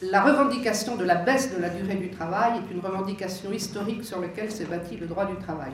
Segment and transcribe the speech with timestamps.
[0.00, 4.20] La revendication de la baisse de la durée du travail est une revendication historique sur
[4.20, 5.72] laquelle s'est bâti le droit du travail.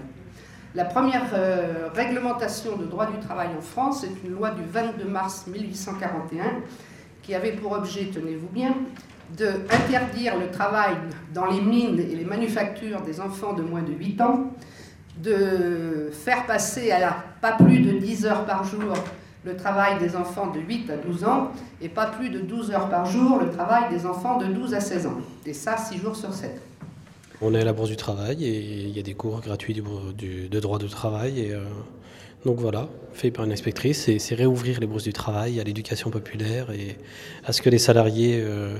[0.75, 5.05] La première euh, réglementation de droit du travail en France est une loi du 22
[5.05, 6.63] mars 1841
[7.23, 8.75] qui avait pour objet, tenez-vous bien,
[9.37, 10.95] d'interdire le travail
[11.35, 14.55] dans les mines et les manufactures des enfants de moins de 8 ans,
[15.19, 18.95] de faire passer à pas plus de 10 heures par jour
[19.45, 21.53] le travail des enfants de 8 à 12 ans
[21.83, 24.81] et pas plus de 12 heures par jour le travail des enfants de 12 à
[24.81, 25.19] 16 ans.
[25.45, 26.51] Et ça, 6 jours sur 7.
[27.43, 30.61] On est à la Bourse du Travail et il y a des cours gratuits de
[30.61, 31.41] droit du travail.
[31.41, 31.65] Et, euh,
[32.47, 36.71] donc voilà, fait par une inspectrice, c'est réouvrir les bourses du travail à l'éducation populaire
[36.71, 36.97] et
[37.45, 38.79] à ce que les salariés euh,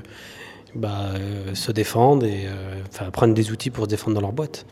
[0.73, 2.47] bah, euh, se défendent et
[2.89, 4.65] enfin, prennent des outils pour se défendre dans leur boîte.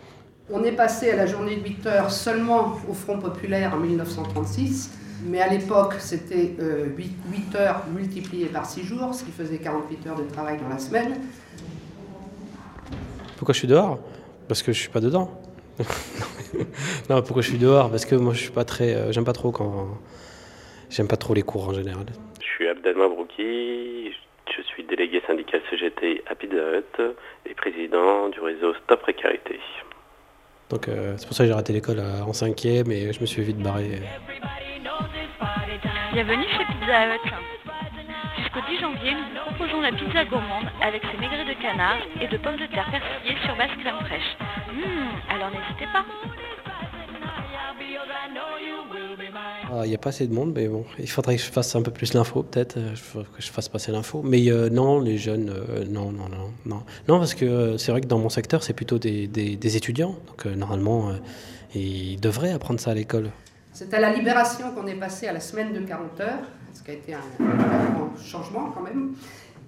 [0.51, 4.91] On est passé à la journée de 8 heures seulement au Front populaire en 1936
[5.25, 10.07] mais à l'époque, c'était 8, euh, heures multipliées par 6 jours, ce qui faisait 48
[10.07, 11.21] heures de travail dans la semaine.
[13.37, 13.99] Pourquoi je suis dehors?
[14.47, 15.29] Parce que je suis pas dedans.
[17.09, 17.89] non, pourquoi je suis dehors?
[17.89, 18.93] Parce que moi, je suis pas très.
[18.93, 19.97] Euh, j'aime pas trop quand.
[20.89, 22.05] J'aime pas trop les cours en général.
[22.39, 24.11] Je suis Abdel Mabrouki,
[24.55, 26.55] je suis délégué syndical CGT à Pizza
[27.47, 29.59] et président du réseau Stop Précarité.
[30.69, 33.41] Donc euh, c'est pour ça que j'ai raté l'école en cinquième et je me suis
[33.41, 34.01] vite barré.
[36.13, 37.25] Bienvenue chez Pizza Hut.
[38.37, 42.37] Jusqu'au 10 janvier, nous proposons la pizza gourmande avec ses maigres de canard et de
[42.37, 44.37] pommes de terre persillées sur base crème fraîche.
[44.71, 46.05] Mmh, alors n'hésitez pas.
[49.71, 51.75] Il n'y ah, a pas assez de monde, mais bon, il faudrait que je fasse
[51.75, 54.21] un peu plus l'info, peut-être, euh, que je fasse passer l'info.
[54.23, 56.83] Mais euh, non, les jeunes, euh, non, non, non, non.
[57.07, 60.15] Non, parce que c'est vrai que dans mon secteur, c'est plutôt des, des, étudiants.
[60.27, 61.11] Donc normalement,
[61.73, 63.31] ils devraient apprendre ça à l'école.
[63.73, 66.43] C'est à la libération qu'on est passé à la semaine de 40 heures,
[66.73, 69.15] ce qui a été un, grand changement quand même.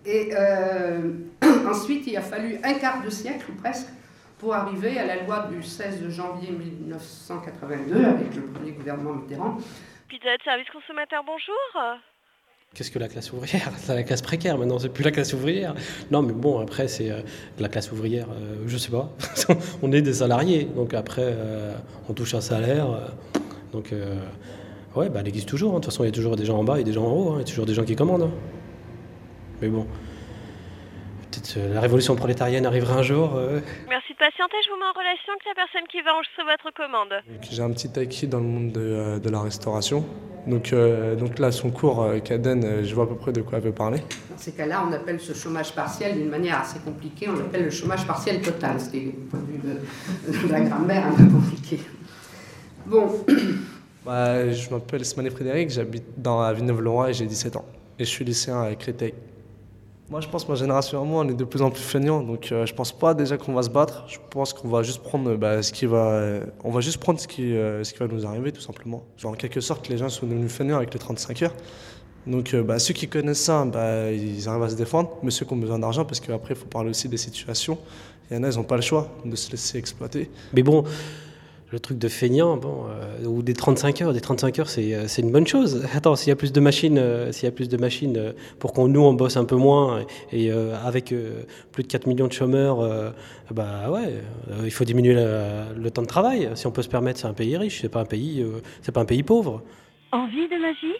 [0.05, 1.11] Et euh,
[1.67, 3.87] ensuite, il a fallu un quart de siècle ou presque
[4.37, 9.57] pour arriver à la loi du 16 janvier 1982 avec le premier gouvernement Mitterrand.
[10.07, 11.97] Pizza de service consommateur, bonjour.
[12.75, 13.71] Qu'est-ce que la classe ouvrière?
[13.77, 15.73] C'est la classe précaire maintenant, c'est plus la classe ouvrière.
[16.11, 17.21] Non, mais bon, après, c'est euh,
[17.57, 19.09] la classe ouvrière, euh, je sais pas.
[19.81, 21.35] on est des salariés, donc après,
[22.07, 22.85] on touche un salaire.
[23.75, 24.15] Donc, euh,
[24.95, 25.71] ouais, bah, elle existe toujours.
[25.71, 25.79] Hein.
[25.79, 27.11] De toute façon, il y a toujours des gens en bas et des gens en
[27.11, 27.29] haut.
[27.31, 27.35] Hein.
[27.35, 28.23] Il y a toujours des gens qui commandent.
[28.23, 28.31] Hein.
[29.61, 29.85] Mais bon,
[31.29, 33.35] peut-être euh, la révolution prolétarienne arrivera un jour.
[33.35, 33.59] Euh.
[33.89, 34.55] Merci de patienter.
[34.63, 37.21] Je vous mets en relation avec la personne qui va enregistrer votre commande.
[37.51, 40.05] J'ai un petit acquis dans le monde de, la restauration.
[40.47, 40.73] Donc,
[41.17, 43.97] donc là, son cours Caden, je vois à peu près de quoi elle veut parler.
[44.29, 47.71] Dans ces cas-là, on appelle ce chômage partiel d'une manière assez compliquée, on l'appelle le
[47.71, 51.25] chômage partiel total, ce qui est, du point de vue de, la grammaire, un peu
[51.25, 51.79] compliqué.
[52.85, 53.25] Bon.
[54.05, 57.65] Bah, je m'appelle Smané Frédéric, j'habite dans Villeneuve-le-Roi et j'ai 17 ans.
[57.97, 59.15] Et je suis lycéen à Créteil.
[60.11, 62.21] Moi, je pense que ma génération moi, on est de plus en plus feignants.
[62.21, 64.03] Donc, euh, je pense pas déjà qu'on va se battre.
[64.07, 67.83] Je pense qu'on va juste prendre bah, ce qui va, on va juste prendre euh,
[67.83, 69.03] ce qui va nous arriver, tout simplement.
[69.17, 71.55] Genre, en quelque sorte, les gens sont devenus feignants avec les 35 heures.
[72.27, 75.17] Donc, euh, bah, ceux qui connaissent ça, bah, ils arrivent à se défendre.
[75.23, 77.79] Mais ceux qui ont besoin d'argent, parce qu'après, il faut parler aussi des situations.
[78.29, 80.29] Il y en a, ils n'ont pas le choix de se laisser exploiter.
[80.53, 80.83] Mais bon,
[81.71, 85.07] le truc de feignant, bon, euh, ou des 35 heures, des 35 heures, c'est, euh,
[85.07, 85.85] c'est une bonne chose.
[85.95, 88.73] Attends, s'il y a plus de machines, euh, s'il y a plus de machines pour
[88.73, 91.13] qu'on nous on bosse un peu moins et, avec
[91.71, 92.77] plus de 4 millions de chômeurs,
[93.51, 94.21] bah ouais,
[94.63, 96.49] il faut diminuer le temps de travail.
[96.55, 98.45] Si on peut se permettre, c'est un pays riche, c'est pas un pays,
[98.81, 99.63] c'est pas un pays pauvre.
[100.11, 100.95] Envie de magie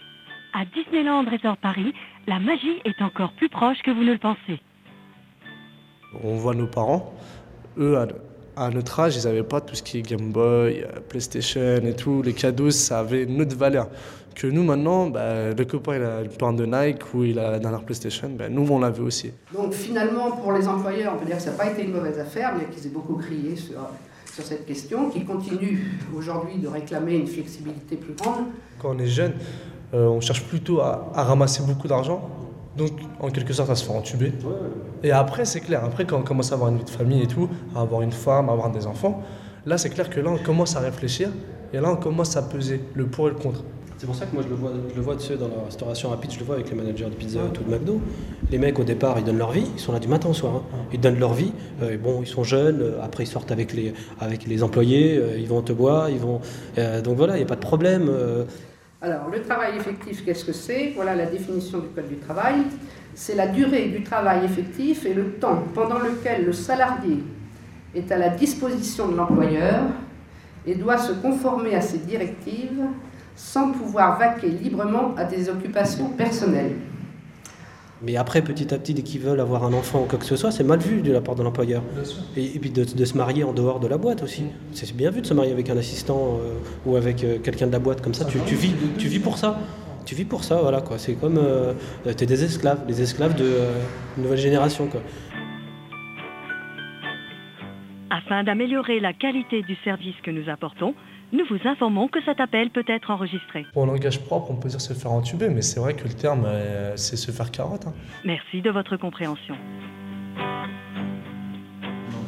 [0.53, 1.93] À Disneyland Resort Paris,
[2.27, 4.59] la magie est encore plus proche que vous ne le pensez.
[6.23, 7.13] On voit nos parents,
[7.77, 7.97] eux,
[8.55, 11.93] à notre âge, ils n'avaient pas tout ce qui est Game Boy, euh, PlayStation et
[11.93, 12.21] tout.
[12.21, 13.87] Les cadeaux, ça avait une autre valeur.
[14.33, 17.51] Que nous, maintenant, bah, le copain, il a le plan de Nike ou il a
[17.51, 19.31] la dernière PlayStation, bah, nous, on l'avait aussi.
[19.53, 22.19] Donc finalement, pour les employeurs, on peut dire que ça n'a pas été une mauvaise
[22.19, 23.79] affaire, bien qu'ils aient beaucoup crié sur,
[24.33, 25.79] sur cette question, qu'ils continuent
[26.17, 28.47] aujourd'hui de réclamer une flexibilité plus grande.
[28.81, 29.33] Quand on est jeune,
[29.93, 32.29] euh, on cherche plutôt à, à ramasser beaucoup d'argent
[32.77, 34.33] donc, en quelque sorte, à se faire entuber.
[35.03, 37.27] Et après, c'est clair, après, quand on commence à avoir une vie de famille et
[37.27, 39.23] tout, à avoir une femme, à avoir des enfants,
[39.65, 41.29] là, c'est clair que là, on commence à réfléchir
[41.73, 43.63] et là, on commence à peser le pour et le contre.
[43.97, 46.31] C'est pour ça que moi, je le vois, je le vois dans la restauration rapide,
[46.31, 48.01] je le vois avec les managers de pizza tout de McDo.
[48.51, 50.55] Les mecs, au départ, ils donnent leur vie, ils sont là du matin au soir.
[50.55, 50.77] Hein.
[50.91, 51.53] Ils donnent leur vie.
[51.81, 55.39] Euh, bon, ils sont jeunes, euh, après, ils sortent avec les, avec les employés, euh,
[55.39, 56.41] ils vont te boire, ils vont.
[57.03, 58.11] donc voilà, il n'y a pas de problème.
[59.05, 60.93] Alors, le travail effectif, qu'est-ce que c'est?
[60.95, 62.55] Voilà la définition du Code du travail.
[63.13, 67.19] C'est la durée du travail effectif et le temps pendant lequel le salarié
[67.93, 69.83] est à la disposition de l'employeur
[70.65, 72.81] et doit se conformer à ses directives
[73.35, 76.73] sans pouvoir vaquer librement à des occupations personnelles.
[78.05, 80.35] Mais après, petit à petit, dès qu'ils veulent avoir un enfant ou quoi que ce
[80.35, 81.81] soit, c'est mal vu de la part de l'employeur.
[82.37, 84.43] Et, et, puis de, de, se marier en dehors de la boîte aussi.
[84.73, 86.53] C'est bien vu de se marier avec un assistant euh,
[86.85, 88.25] ou avec euh, quelqu'un de la boîte comme ça.
[88.25, 89.59] Tu, tu, vis, tu vis pour ça.
[90.05, 90.99] Tu vis pour ça, voilà quoi.
[90.99, 91.73] C'est comme euh,
[92.15, 93.71] t'es des esclaves, des esclaves de euh,
[94.17, 95.01] nouvelle génération quoi.
[98.25, 100.95] Afin d'améliorer la qualité du service que nous apportons,
[101.31, 103.67] nous vous informons que cet appel peut être enregistré.
[103.71, 106.45] Pour langage propre, on peut dire se faire entuber, mais c'est vrai que le terme,
[106.47, 107.85] euh, c'est se faire carotte.
[107.85, 107.93] Hein.
[108.23, 109.55] Merci de votre compréhension.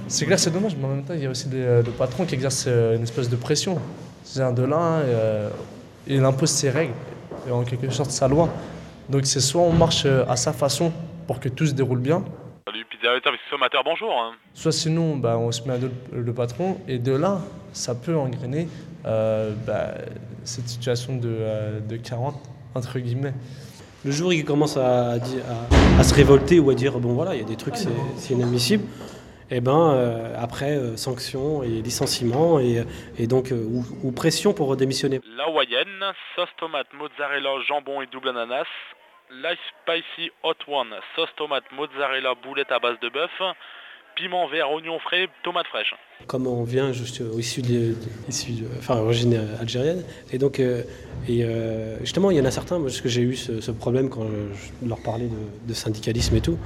[0.08, 1.92] C'est clair, c'est dommage, mais en même temps, il y a aussi des, euh, le
[1.92, 3.80] patron qui exerce euh, une espèce de pression.
[4.24, 5.50] C'est-à-dire de là, euh,
[6.06, 6.94] il impose ses règles,
[7.48, 8.50] et en quelque sorte sa loi.
[9.10, 10.92] Donc c'est soit on marche à sa façon
[11.26, 12.24] pour que tout se déroule bien,
[13.84, 14.12] Bonjour.
[14.12, 14.34] hein.
[14.54, 17.40] soit sinon bah, on se met à dos le, patron, et de là,
[17.74, 18.68] ça peut engrainer
[19.06, 19.94] euh, bah,
[20.44, 22.36] cette situation de, euh, de 40,
[22.76, 23.34] entre guillemets.
[24.06, 26.98] Le jour où il commence à, à dire- à- à se révolter ou à dire
[27.00, 28.84] bon voilà, il y a des trucs, c'est c'est inadmissible,
[29.50, 32.84] et ben euh, après euh, sanctions et licenciements et,
[33.18, 35.20] et donc euh, ou, ou pression pour démissionner.
[35.38, 36.04] La Hawaïenne,
[36.36, 38.66] sauce tomate, mozzarella, jambon et double ananas.
[39.30, 43.30] La Spicy Hot One, sauce tomate, mozzarella, boulette à base de bœuf.
[44.16, 45.94] Piment vert, oignon frais, tomate fraîche.
[46.28, 47.96] Comme on vient juste euh, issu de,
[48.80, 50.82] enfin origine euh, algérienne, et donc euh,
[51.28, 51.46] et
[52.00, 55.04] justement il y en a certains, parce que j'ai eu ce, problème quand je, leur
[55.04, 55.30] parlais
[55.68, 56.58] de, syndicalisme et tout.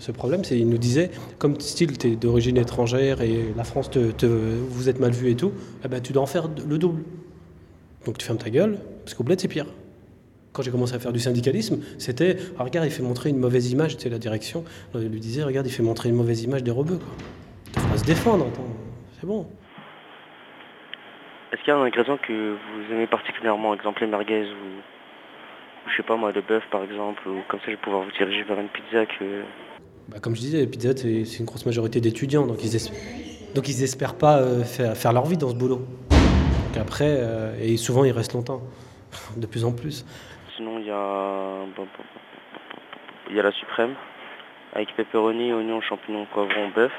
[0.00, 3.88] Ce problème, c'est qu'ils nous disaient, comme style, tu es d'origine étrangère et la France,
[3.88, 5.52] te, te- vous êtes mal vu et tout,
[5.84, 7.04] eh ben, tu dois en faire le double.
[8.04, 9.66] Donc tu fermes ta gueule, parce qu'au bled, c'est pire.
[10.52, 13.70] Quand j'ai commencé à faire du syndicalisme, c'était, ah, regarde, il fait montrer une mauvaise
[13.72, 14.64] image, tu sais, la direction,
[14.94, 16.98] elle lui disait, regarde, il fait montrer une mauvaise image des rebeux.
[16.98, 17.08] Quoi.
[17.76, 18.46] Il faudra se défendre,
[19.18, 19.46] c'est bon.
[21.52, 25.90] Est-ce qu'il y a un ingrédient que vous aimez particulièrement, exemple les merguez ou, ou
[25.90, 28.10] je sais pas moi, le bœuf par exemple, ou comme ça je vais pouvoir vous
[28.12, 29.42] diriger vers une pizza que...
[30.08, 32.92] Bah, comme je disais, Pizza Hut, c'est une grosse majorité d'étudiants, donc ils, es-
[33.54, 35.82] donc ils espèrent pas euh, faire, faire leur vie dans ce boulot.
[36.10, 38.62] Donc après, euh, et souvent ils restent longtemps,
[39.36, 40.04] de plus en plus.
[40.82, 41.64] Il y a...
[43.30, 43.94] Il y a la suprême,
[44.74, 46.90] avec pepperoni, oignons, champignons, poivrons, bœuf.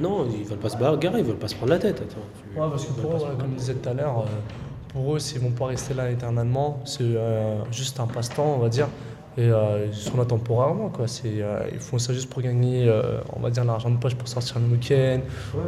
[0.00, 2.00] Non, ils veulent pas se bagarrer, ils veulent pas se prendre la tête.
[2.00, 4.92] Attends, tu- Ouais, parce que pour eux, voilà, comme je disais tout à l'heure, euh,
[4.92, 8.68] pour eux, s'ils vont pas rester là éternellement, c'est euh, juste un passe-temps, on va
[8.70, 8.88] dire.
[9.36, 11.06] Et euh, ils sont là temporairement, quoi.
[11.06, 14.14] C'est, euh, ils font ça juste pour gagner, euh, on va dire, l'argent de poche
[14.14, 15.20] pour sortir le week-end,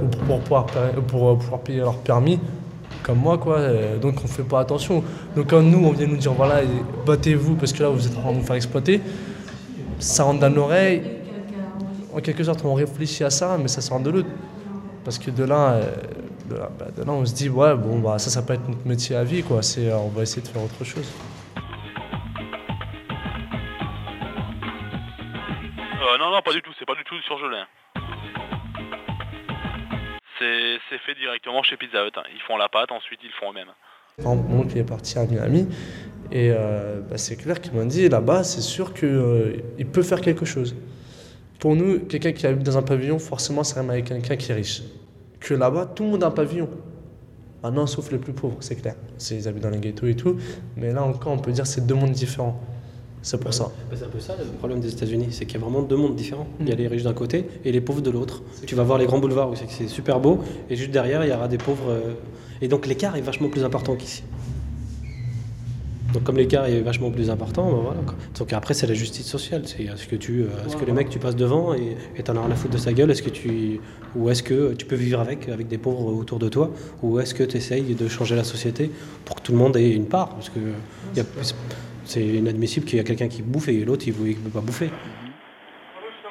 [0.02, 0.66] ou pour, pour pouvoir,
[1.06, 2.40] pour, pouvoir payer leur permis,
[3.04, 3.58] comme moi, quoi.
[3.58, 5.04] Euh, donc on fait pas attention.
[5.36, 6.62] Donc quand nous, on vient nous dire, voilà,
[7.06, 9.00] battez-vous parce que là, vous êtes en train de vous faire exploiter,
[10.00, 11.02] ça rentre dans l'oreille.
[12.12, 14.28] En quelque sorte, on réfléchit à ça, mais ça sort de l'autre.
[15.04, 15.84] Parce que de là, euh,
[16.48, 19.16] bah, de là, on se dit, ouais, bon, bah, ça, ça peut être notre métier
[19.16, 19.62] à vie, quoi.
[19.62, 21.10] C'est, euh, on va essayer de faire autre chose.
[26.20, 27.64] Non, non, pas du tout, c'est pas du tout surgelé.
[30.38, 32.10] C'est fait directement chez Pizza Hut.
[32.16, 32.22] hein.
[32.34, 33.72] Ils font la pâte, ensuite ils font eux-mêmes.
[34.18, 35.66] Mon il est parti à Miami,
[36.30, 40.44] et euh, bah, c'est clair qu'il m'a dit, là-bas, c'est sûr qu'il peut faire quelque
[40.44, 40.76] chose.
[41.58, 44.54] Pour nous, quelqu'un qui habite dans un pavillon, forcément, ça rime avec quelqu'un qui est
[44.54, 44.82] riche.
[45.40, 46.70] Que là-bas, tout le monde a un pavillon.
[47.62, 48.94] Maintenant, sauf les plus pauvres, c'est clair.
[49.30, 50.36] Ils habitent dans les ghettos et tout.
[50.76, 52.60] Mais là encore, on peut dire que c'est deux mondes différents.
[53.26, 53.64] C'est pour ça.
[53.90, 55.96] Bah, C'est un peu ça le problème des États-Unis, c'est qu'il y a vraiment deux
[55.96, 56.46] mondes différents.
[56.60, 58.42] Il y a les riches d'un côté et les pauvres de l'autre.
[58.66, 61.34] Tu vas voir les grands boulevards où c'est super beau, et juste derrière, il y
[61.34, 61.88] aura des pauvres.
[61.90, 62.12] euh,
[62.60, 64.22] Et donc l'écart est vachement plus important qu'ici.
[66.12, 68.00] Donc comme l'écart est vachement plus important, ben voilà.
[68.06, 68.14] quoi.
[68.38, 69.62] Donc après, c'est la justice sociale.
[69.66, 72.40] C'est est-ce que tu, euh, est-ce que le mec tu passes devant et t'en as
[72.42, 73.80] rien à foutre de sa gueule, est-ce que tu,
[74.14, 76.70] ou est-ce que tu peux vivre avec, avec des pauvres autour de toi,
[77.02, 78.90] ou est-ce que tu essayes de changer la société
[79.24, 80.60] pour que tout le monde ait une part, parce que
[81.14, 81.24] il y a-
[82.04, 84.90] c'est inadmissible qu'il y a quelqu'un qui bouffe et l'autre il ne peut pas bouffer.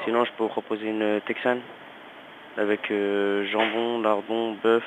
[0.05, 1.59] Sinon je peux vous proposer une texane
[2.57, 4.83] avec euh, jambon, lardon, bœuf,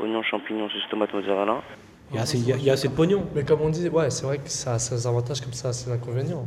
[0.00, 1.62] oignons, champignons, sauce tomate, mozzarella.
[2.10, 3.26] Il y a assez, il y a- il y a assez de pognon.
[3.34, 5.90] Mais comme on dit, ouais, c'est vrai que ça a ses avantages comme ça, ses
[5.90, 6.46] inconvénients.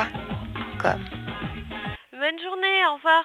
[0.00, 0.98] arteradio.com
[2.12, 3.24] Bonne journée, au revoir.